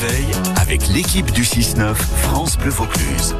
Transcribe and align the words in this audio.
réveil 0.00 0.26
avec 0.56 0.88
l'équipe 0.88 1.30
du 1.32 1.42
6-9 1.42 1.94
France 1.94 2.58
Bleu 2.58 2.70
Vaucluse. 2.70 3.34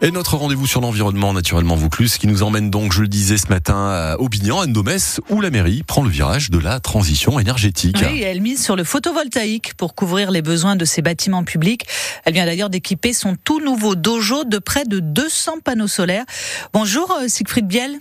Et 0.00 0.10
notre 0.10 0.36
rendez-vous 0.36 0.66
sur 0.66 0.80
l'environnement, 0.80 1.32
naturellement 1.32 1.76
Vaucluse, 1.76 2.18
qui 2.18 2.26
nous 2.26 2.42
emmène 2.42 2.70
donc, 2.70 2.92
je 2.92 3.02
le 3.02 3.08
disais 3.08 3.36
ce 3.36 3.48
matin, 3.48 3.88
à 3.88 4.16
Aubignan, 4.18 4.60
à 4.60 4.66
Nomès, 4.66 5.20
où 5.30 5.40
la 5.40 5.50
mairie 5.50 5.82
prend 5.82 6.02
le 6.02 6.08
virage 6.08 6.50
de 6.50 6.58
la 6.58 6.80
transition 6.80 7.38
énergétique. 7.38 7.96
Oui, 8.02 8.22
elle 8.22 8.40
mise 8.40 8.62
sur 8.62 8.74
le 8.74 8.84
photovoltaïque 8.84 9.74
pour 9.74 9.94
couvrir 9.94 10.30
les 10.30 10.42
besoins 10.42 10.76
de 10.76 10.84
ses 10.84 11.02
bâtiments 11.02 11.44
publics. 11.44 11.86
Elle 12.24 12.34
vient 12.34 12.46
d'ailleurs 12.46 12.70
d'équiper 12.70 13.12
son 13.12 13.36
tout 13.36 13.60
nouveau 13.60 13.94
dojo 13.94 14.44
de 14.44 14.58
près 14.58 14.84
de 14.84 14.98
200 14.98 15.60
panneaux 15.64 15.88
solaires. 15.88 16.24
Bonjour 16.72 17.12
euh, 17.12 17.28
Siegfried 17.28 17.66
Biel. 17.66 17.98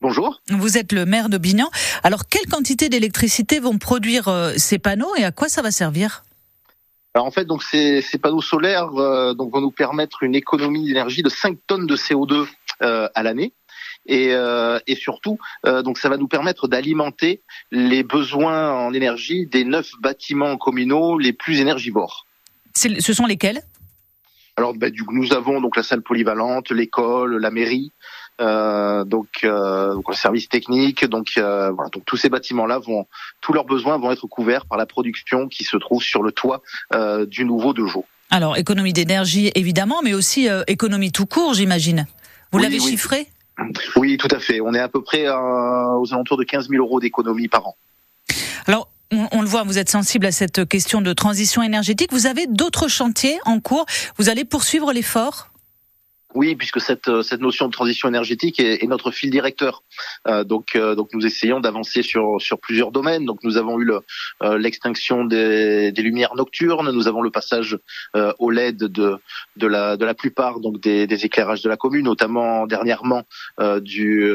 Bonjour. 0.00 0.40
Vous 0.50 0.78
êtes 0.78 0.92
le 0.92 1.04
maire 1.06 1.28
d'Aubignan. 1.28 1.68
Alors, 2.02 2.28
quelle 2.28 2.46
quantité 2.46 2.88
d'électricité 2.88 3.58
vont 3.60 3.78
produire 3.78 4.28
euh, 4.28 4.52
ces 4.56 4.78
panneaux 4.78 5.14
et 5.16 5.24
à 5.24 5.32
quoi 5.32 5.48
ça 5.48 5.60
va 5.62 5.70
servir? 5.70 6.22
Alors 7.16 7.24
en 7.24 7.30
fait, 7.30 7.46
donc 7.46 7.62
ces, 7.62 8.02
ces 8.02 8.18
panneaux 8.18 8.42
solaires 8.42 8.94
euh, 8.96 9.32
donc 9.32 9.50
vont 9.50 9.62
nous 9.62 9.70
permettre 9.70 10.22
une 10.22 10.34
économie 10.34 10.86
d'énergie 10.86 11.22
de 11.22 11.30
5 11.30 11.56
tonnes 11.66 11.86
de 11.86 11.96
CO2 11.96 12.46
euh, 12.82 13.08
à 13.14 13.22
l'année. 13.22 13.54
Et, 14.04 14.34
euh, 14.34 14.78
et 14.86 14.96
surtout, 14.96 15.38
donc 15.64 15.96
ça 15.96 16.10
va 16.10 16.18
nous 16.18 16.28
permettre 16.28 16.68
d'alimenter 16.68 17.40
les 17.72 18.02
besoins 18.02 18.70
en 18.70 18.92
énergie 18.92 19.46
des 19.46 19.64
neuf 19.64 19.92
bâtiments 19.98 20.58
communaux 20.58 21.18
les 21.18 21.32
plus 21.32 21.58
énergivores. 21.58 22.26
Ce 22.74 23.12
sont 23.14 23.24
lesquels? 23.24 23.62
Alors, 24.58 24.74
bah, 24.74 24.90
du 24.90 25.02
nous 25.10 25.32
avons 25.32 25.60
donc 25.60 25.76
la 25.76 25.82
salle 25.82 26.02
polyvalente, 26.02 26.70
l'école, 26.70 27.38
la 27.38 27.50
mairie, 27.50 27.92
euh, 28.40 29.04
donc, 29.04 29.28
euh, 29.44 29.94
donc 29.94 30.08
le 30.08 30.14
service 30.14 30.48
technique. 30.48 31.04
Donc, 31.04 31.28
euh, 31.38 31.70
voilà, 31.70 31.90
donc 31.90 32.04
tous 32.04 32.16
ces 32.16 32.28
bâtiments-là 32.28 32.78
vont, 32.78 33.06
tous 33.40 33.52
leurs 33.52 33.64
besoins 33.64 33.98
vont 33.98 34.10
être 34.12 34.26
couverts 34.26 34.66
par 34.66 34.78
la 34.78 34.86
production 34.86 35.48
qui 35.48 35.64
se 35.64 35.76
trouve 35.76 36.02
sur 36.02 36.22
le 36.22 36.32
toit 36.32 36.62
euh, 36.94 37.26
du 37.26 37.44
nouveau 37.44 37.72
dojo. 37.72 38.04
Alors, 38.30 38.56
économie 38.56 38.92
d'énergie, 38.92 39.52
évidemment, 39.54 40.00
mais 40.02 40.12
aussi 40.14 40.48
euh, 40.48 40.62
économie 40.66 41.12
tout 41.12 41.26
court, 41.26 41.54
j'imagine. 41.54 42.06
Vous 42.52 42.58
Oui, 42.58 42.64
l'avez 42.64 42.80
oui. 42.80 42.90
chiffré? 42.90 43.28
Oui, 43.96 44.16
tout 44.18 44.28
à 44.30 44.38
fait. 44.38 44.60
On 44.60 44.74
est 44.74 44.80
à 44.80 44.88
peu 44.88 45.02
près 45.02 45.26
euh, 45.26 45.34
aux 45.98 46.12
alentours 46.12 46.36
de 46.36 46.44
15 46.44 46.68
000 46.68 46.82
euros 46.84 47.00
d'économie 47.00 47.48
par 47.48 47.66
an. 47.68 47.76
Alors, 48.66 48.88
on, 49.12 49.28
on 49.32 49.40
le 49.40 49.46
voit, 49.48 49.62
vous 49.62 49.78
êtes 49.78 49.88
sensible 49.88 50.26
à 50.26 50.32
cette 50.32 50.68
question 50.68 51.00
de 51.00 51.12
transition 51.12 51.62
énergétique. 51.62 52.12
Vous 52.12 52.26
avez 52.26 52.46
d'autres 52.48 52.88
chantiers 52.88 53.38
en 53.44 53.60
cours? 53.60 53.86
Vous 54.18 54.28
allez 54.28 54.44
poursuivre 54.44 54.92
l'effort? 54.92 55.48
Oui, 56.36 56.54
puisque 56.54 56.82
cette, 56.82 57.08
euh, 57.08 57.22
cette 57.22 57.40
notion 57.40 57.64
de 57.66 57.72
transition 57.72 58.08
énergétique 58.08 58.60
est, 58.60 58.84
est 58.84 58.86
notre 58.86 59.10
fil 59.10 59.30
directeur. 59.30 59.82
Euh, 60.28 60.44
donc, 60.44 60.76
euh, 60.76 60.94
donc 60.94 61.08
nous 61.14 61.24
essayons 61.24 61.60
d'avancer 61.60 62.02
sur, 62.02 62.42
sur 62.42 62.60
plusieurs 62.60 62.92
domaines. 62.92 63.24
Donc 63.24 63.38
nous 63.42 63.56
avons 63.56 63.80
eu 63.80 63.84
le, 63.84 64.00
euh, 64.42 64.58
l'extinction 64.58 65.24
des, 65.24 65.92
des 65.92 66.02
lumières 66.02 66.34
nocturnes, 66.34 66.90
nous 66.90 67.08
avons 67.08 67.22
le 67.22 67.30
passage 67.30 67.78
euh, 68.16 68.34
au 68.38 68.50
LED 68.50 68.76
de, 68.76 69.16
de, 69.56 69.66
la, 69.66 69.96
de 69.96 70.04
la 70.04 70.12
plupart 70.12 70.60
donc 70.60 70.78
des, 70.78 71.06
des 71.06 71.24
éclairages 71.24 71.62
de 71.62 71.70
la 71.70 71.78
commune, 71.78 72.04
notamment 72.04 72.66
dernièrement 72.66 73.22
euh, 73.58 73.80
du, 73.80 74.30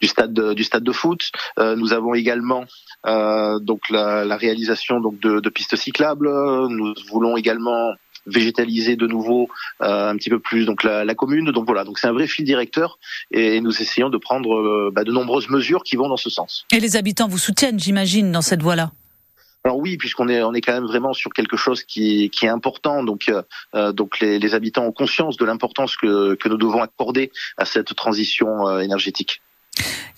du, 0.00 0.06
stade 0.08 0.32
de, 0.32 0.54
du 0.54 0.64
stade 0.64 0.82
de 0.82 0.92
foot. 0.92 1.30
Nous 1.58 1.92
avons 1.92 2.14
également 2.14 2.64
donc 3.04 3.90
la, 3.90 4.24
la 4.24 4.36
réalisation 4.38 5.00
donc 5.00 5.20
de, 5.20 5.40
de 5.40 5.48
pistes 5.50 5.76
cyclables. 5.76 6.30
Nous 6.70 6.94
voulons 7.10 7.36
également 7.36 7.92
végétaliser 8.26 8.96
de 8.96 9.06
nouveau 9.06 9.48
euh, 9.82 10.10
un 10.10 10.16
petit 10.16 10.30
peu 10.30 10.38
plus 10.38 10.66
donc 10.66 10.82
la, 10.82 11.04
la 11.04 11.14
commune. 11.14 11.50
Donc 11.52 11.66
voilà, 11.66 11.84
donc 11.84 11.98
c'est 11.98 12.06
un 12.06 12.12
vrai 12.12 12.26
fil 12.26 12.44
directeur 12.44 12.98
et 13.30 13.60
nous 13.60 13.82
essayons 13.82 14.10
de 14.10 14.18
prendre 14.18 14.54
euh, 14.54 14.90
bah, 14.92 15.04
de 15.04 15.12
nombreuses 15.12 15.48
mesures 15.48 15.82
qui 15.82 15.96
vont 15.96 16.08
dans 16.08 16.16
ce 16.16 16.30
sens. 16.30 16.66
et 16.72 16.80
les 16.80 16.96
habitants 16.96 17.28
vous 17.28 17.38
soutiennent, 17.38 17.78
j'imagine, 17.78 18.32
dans 18.32 18.42
cette 18.42 18.62
voie-là? 18.62 18.92
Alors 19.64 19.78
oui, 19.78 19.96
puisqu'on 19.96 20.28
est 20.28 20.42
on 20.42 20.54
est 20.54 20.60
quand 20.60 20.74
même 20.74 20.86
vraiment 20.86 21.12
sur 21.12 21.32
quelque 21.32 21.56
chose 21.56 21.82
qui, 21.82 22.30
qui 22.30 22.46
est 22.46 22.48
important. 22.48 23.02
Donc 23.02 23.28
euh, 23.74 23.92
donc 23.92 24.20
les, 24.20 24.38
les 24.38 24.54
habitants 24.54 24.84
ont 24.84 24.92
conscience 24.92 25.36
de 25.36 25.44
l'importance 25.44 25.96
que, 25.96 26.34
que 26.34 26.48
nous 26.48 26.56
devons 26.56 26.82
accorder 26.82 27.32
à 27.56 27.64
cette 27.64 27.94
transition 27.96 28.78
énergétique. 28.78 29.42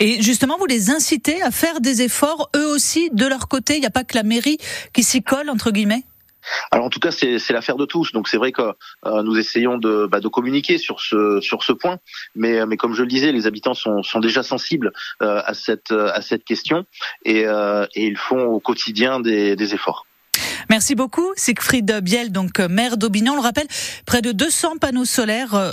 Et 0.01 0.23
justement, 0.23 0.57
vous 0.59 0.67
les 0.67 0.91
incitez 0.91 1.43
à 1.43 1.51
faire 1.51 1.81
des 1.81 2.03
efforts, 2.03 2.51
eux 2.55 2.67
aussi, 2.69 3.11
de 3.13 3.27
leur 3.27 3.49
côté? 3.49 3.75
Il 3.75 3.81
n'y 3.81 3.87
a 3.87 3.91
pas 3.91 4.05
que 4.05 4.17
la 4.17 4.23
mairie 4.23 4.59
qui 4.93 5.03
s'y 5.03 5.23
colle, 5.23 5.51
entre 5.51 5.73
guillemets? 5.73 6.05
Alors 6.71 6.87
en 6.87 6.91
tout 6.91 7.01
cas, 7.01 7.11
c'est 7.11 7.51
l'affaire 7.51 7.77
de 7.77 7.85
tous. 7.85 8.13
Donc 8.13 8.29
c'est 8.29 8.37
vrai 8.37 8.53
que 8.53 8.63
euh, 9.07 9.23
nous 9.23 9.39
essayons 9.39 9.79
de, 9.79 10.07
bah, 10.07 10.21
de 10.21 10.29
communiquer 10.29 10.79
sur 10.79 11.01
ce 11.01 11.41
sur 11.41 11.63
ce 11.63 11.73
point, 11.73 11.99
mais 12.35 12.65
mais 12.67 12.77
comme 12.77 12.95
je 12.95 13.03
le 13.03 13.09
disais, 13.09 13.33
les 13.33 13.47
habitants 13.47 13.75
sont 13.75 14.03
sont 14.03 14.21
déjà 14.21 14.43
sensibles 14.43 14.93
euh, 15.23 15.43
à 15.45 15.55
cette 15.55 15.93
à 15.93 16.21
cette 16.23 16.45
question 16.45 16.85
et 17.25 17.47
euh, 17.47 17.87
et 17.95 18.07
ils 18.07 18.17
font 18.19 18.45
au 18.45 18.61
quotidien 18.61 19.21
des 19.21 19.57
des 19.57 19.75
efforts. 19.75 20.07
Merci 20.71 20.95
beaucoup, 20.95 21.33
Siegfried 21.37 22.01
Biel, 22.03 22.31
donc 22.31 22.61
euh, 22.61 22.69
maire 22.69 22.99
d'Aubignan. 22.99 23.33
On 23.33 23.37
le 23.37 23.43
rappelle, 23.43 23.67
près 24.07 24.21
de 24.21 24.33
200 24.33 24.77
panneaux 24.79 25.07
solaires. 25.07 25.55
euh, 25.55 25.73